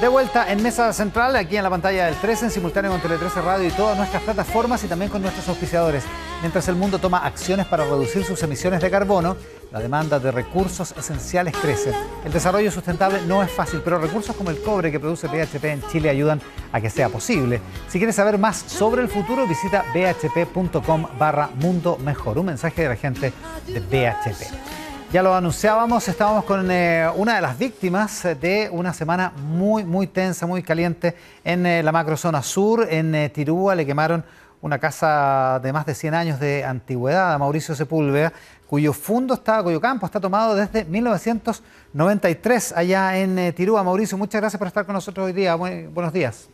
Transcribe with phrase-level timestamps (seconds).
[0.00, 3.18] De vuelta en Mesa Central, aquí en la pantalla del 13, en simultáneo con Tele
[3.18, 6.04] 13 Radio y todas nuestras plataformas y también con nuestros auspiciadores.
[6.40, 9.36] Mientras el mundo toma acciones para reducir sus emisiones de carbono,
[9.70, 11.92] la demanda de recursos esenciales crece.
[12.24, 15.82] El desarrollo sustentable no es fácil, pero recursos como el cobre que produce BHP en
[15.88, 16.40] Chile ayudan
[16.72, 17.60] a que sea posible.
[17.90, 22.38] Si quieres saber más sobre el futuro, visita bhp.com barra mundo mejor.
[22.38, 23.34] Un mensaje de la gente
[23.66, 24.79] de BHP.
[25.12, 30.06] Ya lo anunciábamos, estábamos con eh, una de las víctimas de una semana muy, muy
[30.06, 32.86] tensa, muy caliente en eh, la macrozona sur.
[32.88, 34.24] En eh, Tirúa le quemaron
[34.62, 38.32] una casa de más de 100 años de antigüedad a Mauricio Sepúlveda,
[38.68, 43.82] cuyo fondo está, cuyo campo está tomado desde 1993 allá en Tirúa.
[43.82, 45.56] Mauricio, muchas gracias por estar con nosotros hoy día.
[45.56, 46.49] buenos días.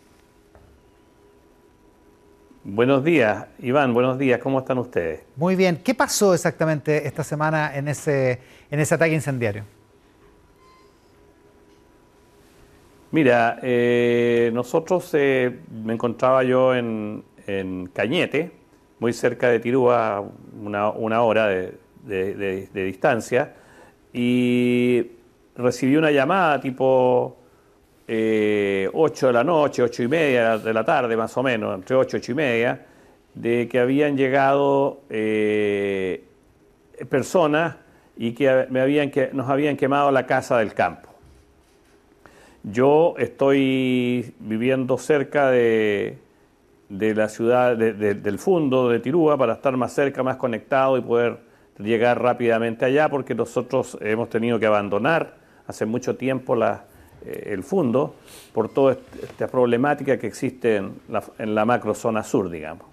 [2.69, 5.23] Buenos días, Iván, buenos días, ¿cómo están ustedes?
[5.37, 9.63] Muy bien, ¿qué pasó exactamente esta semana en ese, en ese ataque incendiario?
[13.13, 17.23] Mira, eh, nosotros eh, me encontraba yo en,
[17.93, 18.51] Cañete,
[18.99, 20.25] muy cerca de Tirúa,
[20.61, 23.55] una, hora de distancia,
[24.13, 25.13] y
[25.55, 27.37] recibí una llamada tipo
[28.09, 31.97] eh, 8 de la noche, 8 y media de la tarde más o menos, entre
[31.97, 32.87] 8 y 8 y media,
[33.35, 36.25] de que habían llegado eh,
[37.09, 37.77] personas
[38.17, 41.11] y que, me habían, que nos habían quemado la casa del campo.
[42.63, 46.19] Yo estoy viviendo cerca de,
[46.89, 51.39] de la ciudad, del fondo de Tirúa, para estar más cerca, más conectado y poder
[51.79, 55.35] llegar rápidamente allá, porque nosotros hemos tenido que abandonar
[55.67, 56.96] hace mucho tiempo la, eh,
[57.27, 58.15] el fondo
[58.53, 62.87] por toda esta problemática que existe en la, en la macrozona sur, digamos.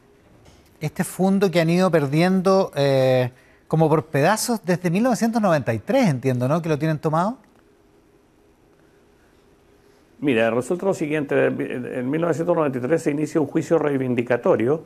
[0.80, 3.32] Este fondo que han ido perdiendo eh,
[3.68, 6.62] como por pedazos desde 1993, entiendo, ¿no?
[6.62, 7.38] Que lo tienen tomado.
[10.20, 14.86] Mira, resulta lo siguiente, en 1993 se inicia un juicio reivindicatorio,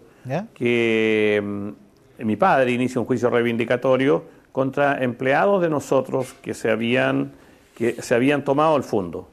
[0.53, 7.33] que mm, mi padre inicia un juicio reivindicatorio contra empleados de nosotros que se habían,
[7.75, 9.29] que se habían tomado el fondo.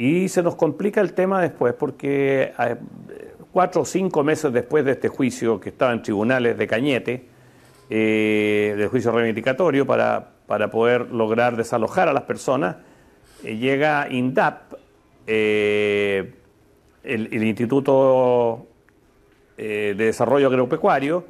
[0.00, 2.76] Y se nos complica el tema después porque eh,
[3.52, 7.26] cuatro o cinco meses después de este juicio que estaba en tribunales de Cañete,
[7.90, 12.76] eh, del juicio reivindicatorio para, para, poder lograr desalojar a las personas,
[13.44, 14.72] eh, llega INDAP,
[15.26, 16.32] el,
[17.04, 18.68] Instituto
[19.58, 21.26] de Desarrollo Agropecuario,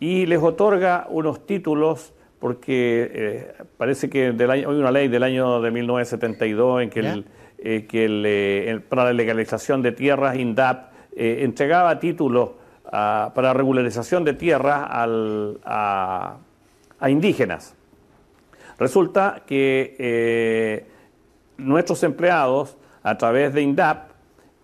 [0.00, 5.60] y les otorga unos títulos porque parece que del año, hay una ley del año
[5.60, 7.24] de 1972 en que el
[7.60, 12.50] eh, que eh, para la legalización de tierras, INDAP eh, entregaba títulos
[12.90, 16.38] para regularización de tierras a,
[17.06, 17.74] indígenas.
[18.78, 20.86] Resulta que
[21.58, 24.08] nuestros empleados, a través de INDAP,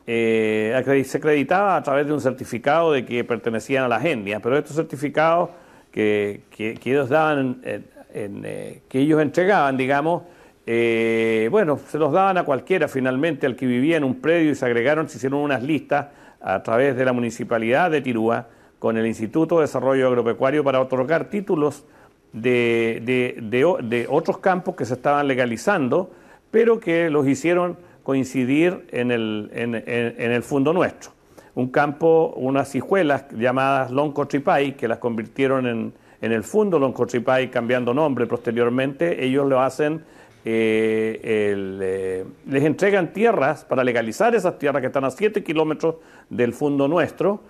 [0.07, 0.75] se
[1.15, 5.51] acreditaba a través de un certificado de que pertenecían a las etnias, pero estos certificados
[5.91, 6.45] que,
[6.83, 10.23] ellos daban, que ellos entregaban, digamos,
[10.67, 14.55] eh, bueno, se los daban a cualquiera finalmente, al que vivía en un predio y
[14.55, 16.07] se agregaron, se hicieron unas listas
[16.41, 18.49] a través de la municipalidad de Tirúa
[18.79, 21.85] con el Instituto de Desarrollo Agropecuario para otorgar títulos
[22.33, 26.11] de, otros campos que se estaban legalizando,
[26.51, 31.13] pero que los hicieron coincidir en el, en, el fondo nuestro.
[31.55, 37.95] Un campo, unas hijuelas llamadas Loncotripay, que las convirtieron en, en el fondo Loncotripay cambiando
[37.95, 40.03] nombre posteriormente, ellos lo hacen
[40.47, 45.97] eh, eh, les entregan tierras para legalizar esas tierras que están a 7 kilómetros
[46.29, 47.41] del fondo nuestro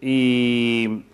[0.00, 1.04] y,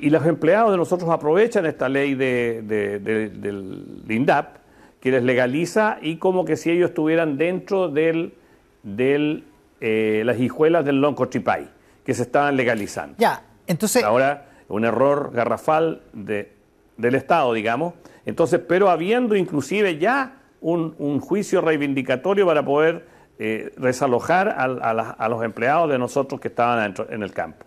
[0.00, 4.58] los empleados de nosotros aprovechan esta ley de, del INDAP
[5.00, 8.34] que les legaliza y como que si ellos estuvieran dentro del,
[8.82, 9.44] del
[9.80, 11.68] eh, las hijuelas del Loncochipay
[12.04, 13.16] que se estaban legalizando.
[13.18, 14.02] Ya, entonces...
[14.04, 16.52] Ahora, un error garrafal de,
[16.96, 17.94] del Estado, digamos.
[18.26, 23.06] Entonces, pero habiendo inclusive ya un, juicio reivindicatorio para poder
[23.38, 27.66] eh, resalojar a, los empleados de nosotros que estaban en el campo.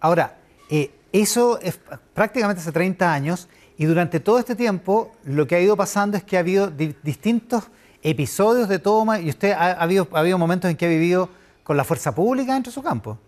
[0.00, 0.36] Ahora,
[0.70, 1.80] eh, eso es
[2.14, 3.48] prácticamente hace 30 años
[3.78, 7.70] y durante todo este tiempo lo que ha ido pasando es que ha habido distintos
[8.02, 11.30] episodios de toma y usted ha, habido, ha habido momentos en que ha vivido
[11.62, 13.18] con la fuerza pública dentro de su campo.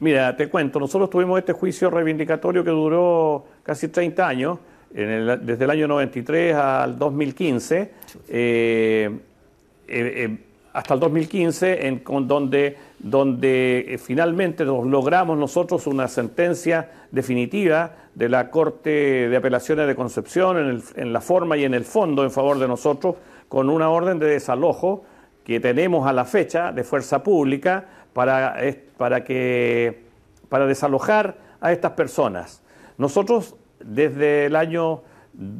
[0.00, 4.58] Mira, te cuento, nosotros tuvimos este juicio reivindicatorio que duró casi 30 años
[4.90, 7.90] desde el año 93 al 2015, eh,
[8.28, 9.18] eh,
[9.88, 10.38] eh,
[10.72, 19.28] hasta el 2015, en, donde, donde finalmente logramos nosotros una sentencia definitiva de la Corte
[19.28, 22.68] de Apelaciones de Concepción en, en, la forma y en el fondo en favor de
[22.68, 23.16] nosotros,
[23.48, 25.04] con una orden de desalojo
[25.44, 28.56] que tenemos a la fecha de fuerza pública para,
[28.96, 30.04] para, que,
[30.48, 32.62] para desalojar a estas personas.
[32.98, 35.02] Nosotros desde el año,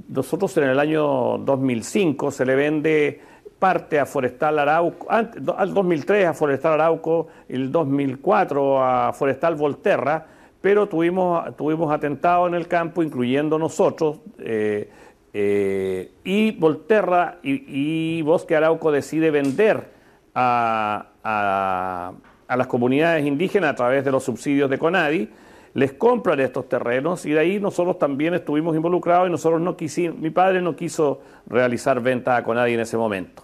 [0.08, 3.20] nosotros en el año 2005 se le vende
[3.58, 10.26] parte a Forestal Arauco, al 2003 a Forestal Arauco, el 2004 a Forestal Volterra,
[10.60, 14.90] pero tuvimos, tuvimos atentados en el campo, incluyendo nosotros, eh,
[15.32, 19.90] eh, y Volterra y, Bosque Arauco decide vender
[20.34, 25.28] a, a, las comunidades indígenas a través de los subsidios de CONADI,
[25.74, 30.18] les compran estos terrenos y de ahí nosotros también estuvimos involucrados y nosotros no quisimos,
[30.18, 33.42] mi padre no quiso realizar venta a CONADI en ese momento.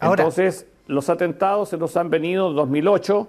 [0.00, 3.26] Entonces, los atentados se nos han venido 2008,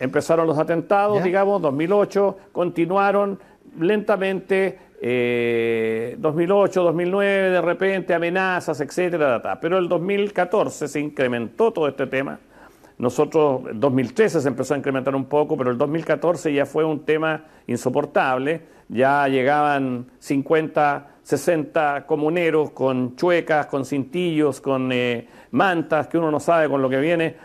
[0.00, 3.38] empezaron los atentados, digamos, 2008, continuaron
[3.78, 12.06] lentamente, 2008, eh, 2009, de repente amenazas, etcétera, pero el 2014 se incrementó todo este
[12.06, 12.38] tema.
[12.98, 17.44] Nosotros, 2013 se empezó a incrementar un poco, pero el 2014 ya fue un tema
[17.66, 18.62] insoportable.
[18.88, 26.40] Ya llegaban 50, 60 comuneros con chuecas, con cintillos, con eh, mantas, que uno no
[26.40, 27.36] sabe con lo que viene,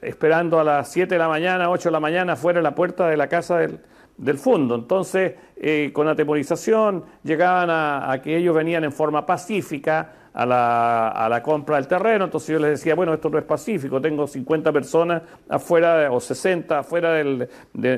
[0.00, 3.08] esperando a las 7 de la mañana, 8 de la mañana, fuera de la puerta
[3.08, 3.80] de la casa del,
[4.16, 4.74] del fondo.
[4.74, 11.28] Entonces, eh, con atemorización, llegaban a, que ellos venían en forma pacífica a la, a
[11.28, 12.24] la, compra del terreno.
[12.24, 16.78] Entonces yo les decía, bueno, esto no es pacífico, tengo 50 personas afuera o 60
[16.78, 17.48] afuera de,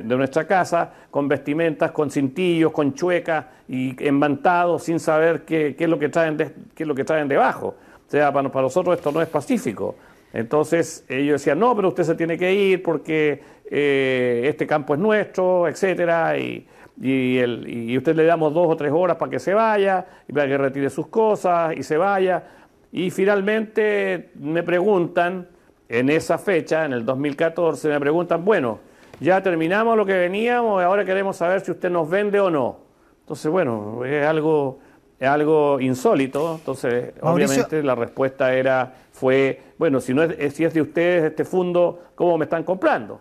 [0.04, 5.98] nuestra casa, con vestimentas, con cintillos, con chuecas y embantados, sin saber qué, es lo
[5.98, 7.74] que traen qué es lo que traen debajo.
[8.06, 9.96] O sea, para, nosotros esto no es pacífico.
[10.32, 13.40] Entonces ellos decían, no, pero usted se tiene que ir porque
[13.70, 16.66] eh, este campo es nuestro, etcétera, y,
[17.00, 20.32] y, el, y usted le damos dos o tres horas para que se vaya, y
[20.32, 22.44] para que retire sus cosas y se vaya.
[22.92, 25.48] Y finalmente me preguntan,
[25.88, 28.78] en esa fecha, en el 2014, me preguntan, bueno,
[29.20, 32.78] ya terminamos lo que veníamos, ahora queremos saber si usted nos vende o no.
[33.20, 34.78] Entonces, bueno, es algo
[35.18, 40.74] es algo insólito, entonces obviamente la respuesta era fue, bueno, si no es, si es
[40.74, 43.20] de ustedes este fondo, ¿cómo me están comprando?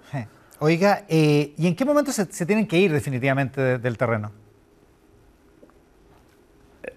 [0.60, 4.32] Oiga, eh, ¿y en qué momento se, tienen que ir definitivamente del terreno?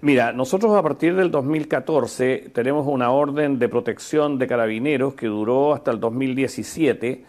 [0.03, 5.75] Mira, nosotros a partir del 2014 tenemos una orden de protección de carabineros que duró
[5.75, 7.25] hasta el 2017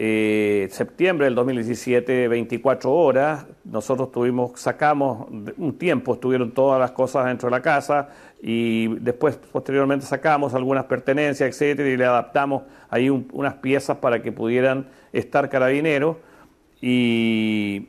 [0.00, 7.26] eh, septiembre del 2017, 24 horas, nosotros tuvimos, sacamos un tiempo, estuvieron todas las cosas
[7.26, 8.10] dentro de la casa
[8.40, 14.30] y después posteriormente sacamos algunas pertenencias, etcétera, y le adaptamos ahí unas piezas para que
[14.30, 16.18] pudieran estar carabineros.
[16.80, 17.88] Y,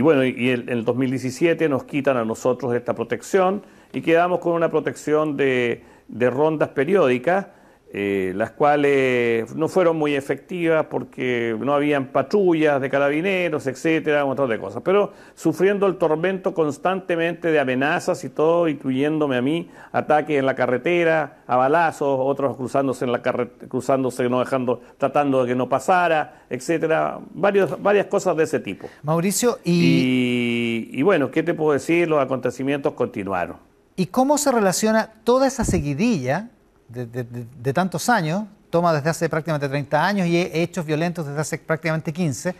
[0.00, 3.60] bueno, y en el 2017 nos quitan a nosotros esta protección
[3.92, 7.48] y quedamos con una protección de rondas periódicas
[7.92, 14.30] eh, las cuales no fueron muy efectivas porque no habían patrullas de carabineros, etcétera, un
[14.30, 14.82] montón de cosas.
[14.84, 20.54] Pero sufriendo el tormento constantemente de amenazas y todo, incluyéndome a mí, ataques en la
[20.54, 26.44] carretera, a balazos, otros cruzándose en la cruzándose, no dejando, tratando de que no pasara,
[26.48, 28.88] etcétera, varios, varias cosas de ese tipo.
[29.02, 30.90] Mauricio, y...
[30.92, 32.08] y bueno, ¿qué te puedo decir?
[32.08, 33.56] Los acontecimientos continuaron.
[33.96, 36.50] ¿Y cómo se relaciona toda esa seguidilla?
[36.90, 42.12] De, tantos años, toma desde hace prácticamente 30 años y hechos violentos desde hace prácticamente
[42.12, 42.54] 15,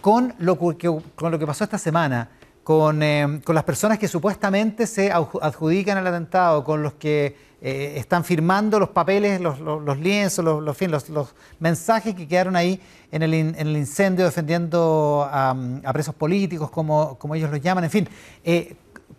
[0.00, 2.28] con lo que, con lo que pasó esta semana,
[2.62, 7.94] con, eh, con las personas que supuestamente se adjudican el atentado, con los que eh,
[7.96, 13.32] están firmando los papeles, los, los, lienzos, los, los, mensajes que quedaron ahí en el,
[13.32, 15.56] en el incendio defendiendo a,
[15.92, 18.08] presos políticos, como, como, ellos los llaman, en fin.
[18.44, 18.76] Eh,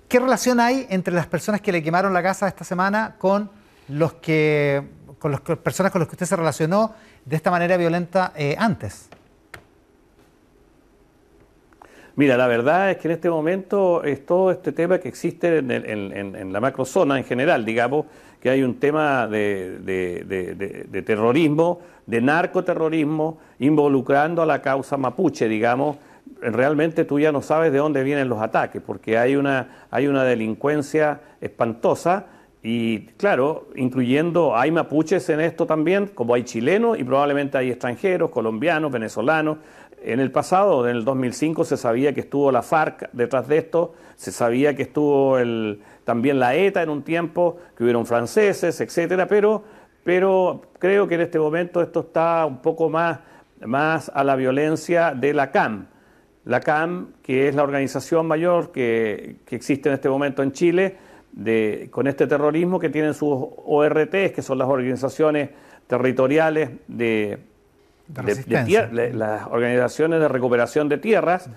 [0.07, 3.49] ¿Qué relación hay entre las personas que le quemaron la casa esta semana con
[3.89, 4.83] los que,
[5.19, 6.93] con las personas con las que usted se relacionó
[7.25, 9.09] de esta manera violenta eh, antes?
[12.17, 15.69] Mira, la verdad es que en este momento es todo este tema que existe en,
[15.69, 18.07] en, la macrozona en general, digamos,
[18.41, 25.97] que hay un tema de, de, terrorismo, de narcoterrorismo, involucrando a la causa mapuche, digamos.
[26.41, 30.23] Realmente tú ya no sabes de dónde vienen los ataques, porque hay una, hay una
[30.23, 32.25] delincuencia espantosa
[32.63, 38.31] y claro, incluyendo, hay mapuches en esto también, como hay chilenos y probablemente hay extranjeros,
[38.31, 39.59] colombianos, venezolanos.
[40.03, 43.93] En el pasado, en el 2005, se sabía que estuvo la FARC detrás de esto,
[44.15, 49.27] se sabía que estuvo el, también la ETA en un tiempo, que hubieron franceses, etcétera,
[49.27, 49.63] pero,
[50.03, 53.19] pero creo que en este momento esto está un poco más,
[53.65, 55.87] más a la violencia de la CAM.
[56.45, 60.95] La CAM, que es la organización mayor que, que existe en este momento en Chile,
[61.91, 63.29] con este terrorismo que tienen sus
[63.65, 65.49] ORTs, que son las organizaciones
[65.87, 67.39] territoriales de,
[68.07, 71.49] de, las organizaciones de recuperación de tierras.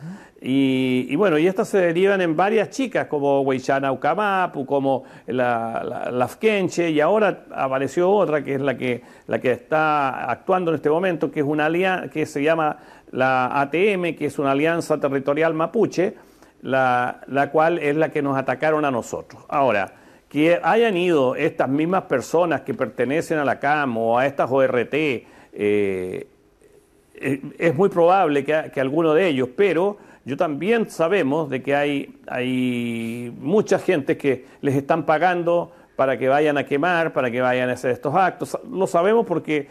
[0.42, 6.88] y, bueno, y estas se derivan en varias chicas, como Weichana Ucamapu, como la, la,
[6.88, 11.30] y ahora apareció otra que es la que, la que está actuando en este momento,
[11.30, 12.78] que es una alianza que se llama
[13.12, 16.14] la ATM, que es una alianza territorial mapuche,
[16.62, 19.42] la, la cual es la que nos atacaron a nosotros.
[19.48, 19.94] Ahora,
[20.30, 24.94] que hayan ido estas mismas personas que pertenecen a la CAM o a estas ORT,
[24.94, 31.74] eh, eh, es muy probable que, alguno de ellos, pero yo también sabemos de que
[31.74, 37.40] hay, hay mucha gente que les están pagando para que vayan a quemar, para que
[37.40, 38.56] vayan a hacer estos actos.
[38.70, 39.68] Lo sabemos porque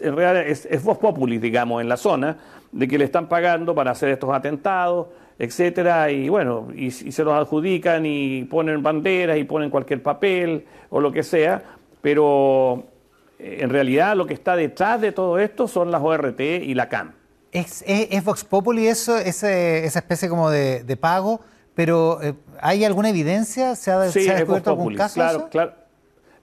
[0.00, 2.38] en realidad es, es voz populi, digamos, en la zona,
[2.72, 5.08] de que le están pagando para hacer estos atentados,
[5.38, 10.64] etcétera, y bueno, y, y se los adjudican y ponen banderas y ponen cualquier papel
[10.90, 11.62] o lo que sea,
[12.00, 12.84] pero
[13.38, 17.12] en realidad lo que está detrás de todo esto son las ORT y la CAM.
[17.50, 17.84] ¿Es,
[18.24, 19.50] Vox Populi eso, esa
[19.98, 21.40] especie como de, pago?
[21.74, 23.76] Pero eh, ¿hay alguna evidencia?
[23.76, 25.14] ¿Se ha, descubierto algún caso?
[25.14, 25.72] Claro, claro.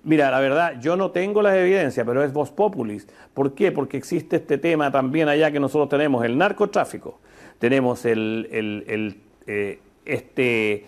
[0.03, 3.07] Mira, la verdad, yo no tengo las evidencias, pero es Vox Populis.
[3.33, 3.71] ¿Por qué?
[3.71, 7.19] Porque existe este tema también allá que nosotros tenemos, el narcotráfico,
[7.59, 10.85] tenemos eh, este,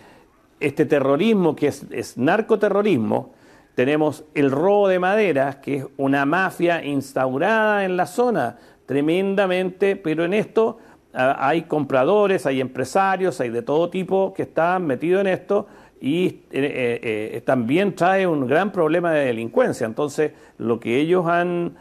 [0.58, 3.32] este terrorismo que es, es narcoterrorismo,
[3.74, 10.24] tenemos el robo de maderas, que es una mafia instaurada en la zona, tremendamente, pero
[10.24, 10.78] en esto
[11.14, 15.66] ah, hay compradores, hay empresarios, hay de todo tipo que están metidos en esto
[16.00, 19.86] y eh, eh, también trae un gran problema de delincuencia.
[19.86, 21.76] Entonces, lo que ellos han,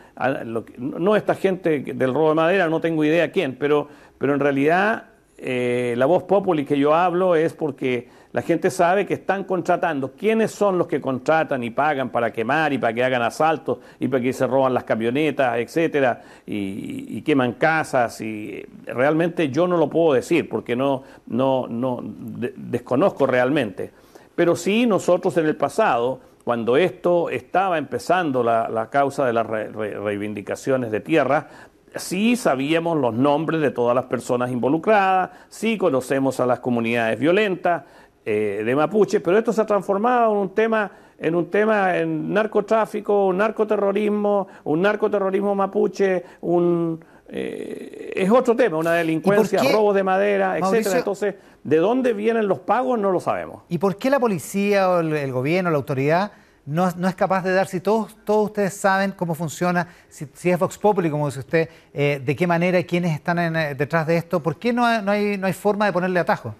[0.77, 3.87] no esta gente del robo de madera, no tengo idea quién, pero,
[4.21, 5.05] pero en realidad
[5.43, 10.11] la voz popular que yo hablo es porque la gente sabe que están contratando.
[10.13, 14.07] ¿Quiénes son los que contratan y pagan para quemar y para que hagan asaltos y
[14.07, 18.21] para que se roban las camionetas, etcétera, y, queman casas?
[18.21, 23.91] Y realmente yo no lo puedo decir porque no, no, no desconozco realmente.
[24.35, 30.91] Pero sí nosotros en el pasado, cuando esto estaba empezando la, causa de las reivindicaciones
[30.91, 31.49] de tierra,
[31.95, 37.83] sí sabíamos los nombres de todas las personas involucradas, sí conocemos a las comunidades violentas,
[38.25, 42.33] eh, de mapuche, pero esto se ha transformado en un tema en un tema en
[42.33, 46.99] narcotráfico, un narcoterrorismo, un narcoterrorismo mapuche, un
[47.33, 50.97] eh, es otro tema, una delincuencia, robos de madera, etcétera.
[50.97, 52.99] Entonces, ¿de dónde vienen los pagos?
[52.99, 53.63] No lo sabemos.
[53.69, 56.33] ¿Y por qué la policía o el, gobierno, la autoridad
[56.65, 60.77] no, es capaz de dar, si todos, todos ustedes saben cómo funciona, si, es Vox
[60.77, 64.57] Populi, como dice usted, eh, de qué manera y quiénes están detrás de esto, ¿por
[64.57, 66.55] qué no, no, hay, no hay forma de ponerle atajo?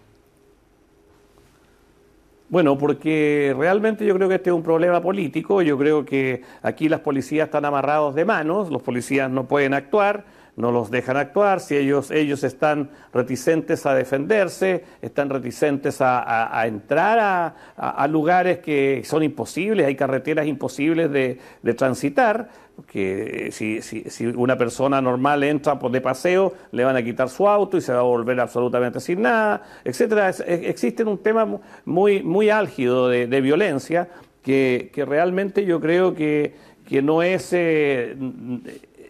[2.52, 6.90] Bueno, porque realmente yo creo que este es un problema político, yo creo que aquí
[6.90, 10.26] las policías están amarrados de manos, los policías no pueden actuar,
[10.62, 17.56] no los dejan actuar, si ellos, ellos están reticentes a defenderse, están reticentes a, entrar
[17.76, 22.50] a, lugares que son imposibles, hay carreteras imposibles de, de transitar,
[22.88, 27.78] que si, si, una persona normal entra de paseo, le van a quitar su auto
[27.78, 30.30] y se va a volver absolutamente sin nada, etcétera.
[30.30, 34.10] existe un tema muy, muy álgido de, violencia
[34.44, 36.54] que, realmente yo creo que,
[36.88, 38.16] que no es, eh,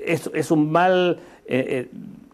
[0.05, 1.89] es, un mal eh, eh,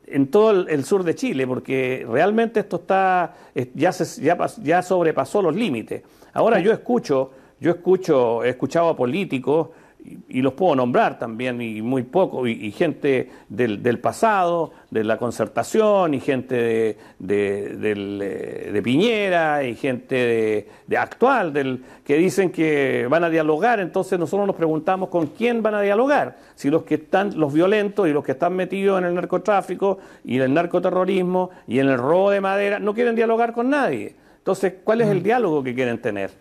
[0.07, 3.35] en todo el, sur de Chile, porque realmente esto está
[3.73, 6.03] ya, se, ya, ya sobrepasó los límites.
[6.33, 9.69] Ahora yo escucho, yo escucho, he escuchado a políticos
[10.27, 16.13] y, los puedo nombrar también, y muy poco, y, gente del, pasado, de la concertación,
[16.13, 16.97] y gente de,
[17.29, 24.17] eh, de Piñera, y gente de, actual, del, que dicen que van a dialogar, entonces
[24.17, 28.11] nosotros nos preguntamos con quién van a dialogar, si los que están, los violentos y
[28.11, 32.31] los que están metidos en el narcotráfico y en el narcoterrorismo y en el robo
[32.31, 34.15] de madera, no quieren dialogar con nadie.
[34.37, 35.23] Entonces, ¿cuál es el mm.
[35.23, 36.31] diálogo que quieren tener?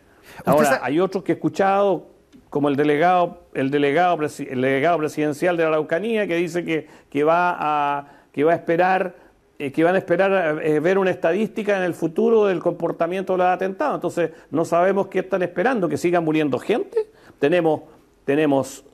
[0.44, 2.15] Ahora, hay otros que he escuchado
[2.50, 7.24] como el delegado, el delegado, el delegado presidencial de la Araucanía, que dice que, que
[7.24, 9.16] va, a, que va a esperar,
[9.58, 13.38] eh, que van a esperar eh, ver una estadística en el futuro del comportamiento de
[13.38, 13.96] los atentados.
[13.96, 17.08] Entonces, no sabemos qué están esperando, que sigan muriendo gente.
[17.38, 17.82] Tenemos,
[18.24, 18.84] tenemos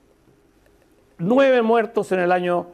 [1.19, 2.67] nueve muertos en el año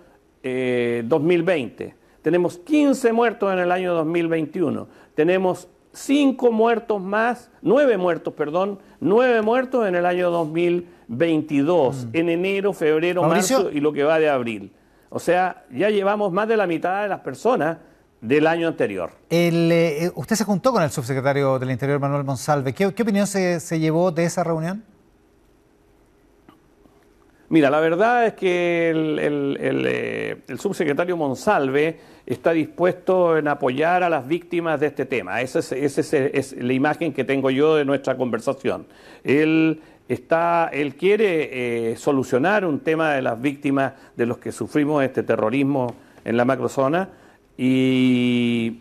[0.43, 1.85] 2020.
[1.85, 4.89] Eh, tenemos 15 muertos en el año 2021.
[5.15, 12.09] Tenemos cinco muertos más, nueve muertos, perdón, nueve muertos en el año 2022, mm.
[12.13, 14.73] en enero, febrero, marzo y lo que va de abril.
[15.11, 17.79] O sea, ya llevamos más de la mitad de las personas
[18.21, 19.13] del año anterior.
[19.31, 22.73] Eh, usted se juntó con el subsecretario del Interior, Manuel Monsalve.
[22.73, 24.85] ¿Qué, opinión se, llevó de esa reunión?
[27.51, 34.29] Mira, la verdad es que el, eh, subsecretario Monsalve está dispuesto en apoyar a las
[34.29, 35.41] víctimas de este tema.
[35.41, 38.87] Esa es, la imagen que tengo yo de nuestra conversación.
[39.25, 45.03] Él, está, él quiere eh, solucionar un tema de las víctimas de los que sufrimos
[45.03, 45.95] este terrorismo
[46.27, 47.09] en la macrozona
[47.57, 48.81] y,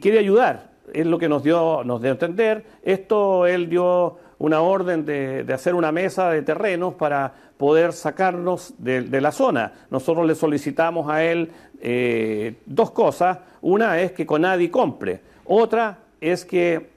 [0.00, 0.72] quiere ayudar.
[0.92, 2.64] Es lo que nos dio, nos dio a entender.
[2.82, 9.20] Esto él dio una orden de, hacer una mesa de terrenos para poder sacarnos de,
[9.20, 9.72] la zona.
[9.90, 11.50] Nosotros le solicitamos a él
[11.80, 13.38] eh, dos cosas.
[13.62, 15.20] Una es que Conadi compre.
[15.44, 16.92] Otra es que,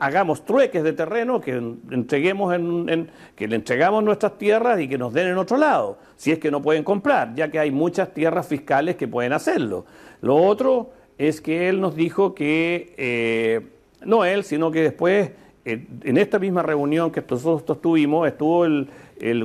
[0.00, 5.14] hagamos trueques de terreno, que entreguemos en, que le entregamos nuestras tierras y que nos
[5.14, 8.46] den en otro lado, si es que no pueden comprar, ya que hay muchas tierras
[8.46, 9.86] fiscales que pueden hacerlo.
[10.20, 13.66] Lo otro es que él nos dijo que, eh,
[14.04, 15.30] no él, sino que después,
[15.66, 18.88] en esta misma reunión que nosotros tuvimos, estuvo el,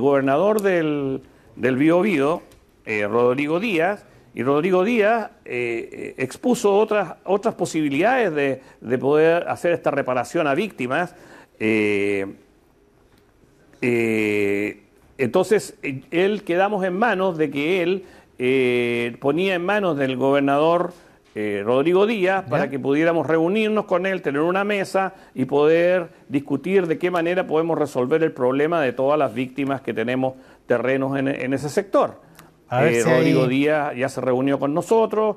[0.00, 1.20] gobernador del,
[1.56, 2.42] del Bío
[2.84, 9.90] eh, Rodrigo Díaz, y Rodrigo Díaz expuso otras, otras posibilidades de, de, poder hacer esta
[9.90, 11.14] reparación a víctimas.
[15.18, 15.76] entonces,
[16.10, 18.06] él quedamos en manos de que él
[18.44, 20.92] eh, ponía en manos del gobernador
[21.34, 26.86] eh, Rodrigo Díaz para que pudiéramos reunirnos con él, tener una mesa y poder discutir
[26.86, 30.34] de qué manera podemos resolver el problema de todas las víctimas que tenemos
[30.66, 32.20] terrenos en, ese sector.
[32.70, 35.36] Eh, Rodrigo Díaz ya se reunió con nosotros.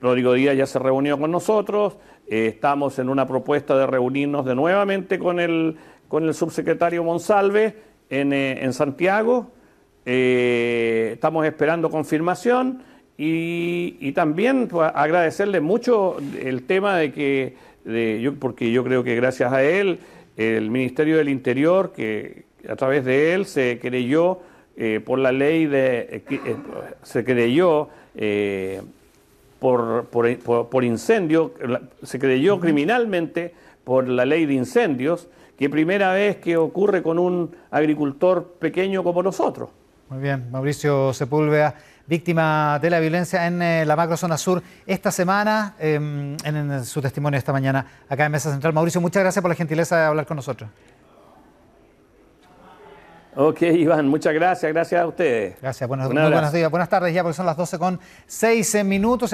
[0.00, 1.96] Rodrigo Díaz ya se reunió con nosotros.
[2.26, 5.76] estamos en una propuesta de reunirnos de nuevamente con el,
[6.08, 7.76] con el subsecretario Monsalve
[8.10, 9.52] en, en Santiago
[10.10, 12.82] eh, estamos esperando confirmación
[13.20, 17.56] y, también pues, agradecerle mucho el tema de que,
[18.22, 19.98] yo, porque yo creo que gracias a él,
[20.36, 24.38] el Ministerio del Interior, que a través de él se creyó
[24.76, 26.56] eh, por la ley de, eh,
[27.02, 27.88] se creyó
[29.58, 31.52] por, por, incendio,
[32.04, 33.52] se creyó criminalmente
[33.82, 35.28] por la ley de incendios,
[35.58, 39.70] que primera vez que ocurre con un agricultor pequeño como nosotros.
[40.08, 41.74] Muy bien, Mauricio Sepúlveda,
[42.08, 47.38] víctima de la violencia en eh, la macrozona sur esta semana, em, en, su testimonio
[47.38, 48.72] esta mañana acá en Mesa Central.
[48.72, 50.70] Mauricio, muchas gracias por la gentileza de hablar con nosotros.
[53.40, 55.60] Ok, Iván, muchas gracias, gracias a ustedes.
[55.60, 59.26] Gracias, buenos, muy buenos días, buenas tardes ya, porque son las 12 con 6 minutos.